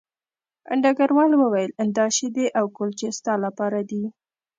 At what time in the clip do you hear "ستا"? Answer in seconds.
3.17-3.33